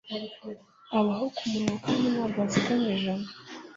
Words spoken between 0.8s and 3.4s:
Abaho ku munwa kandi ntabwo azigama ijana.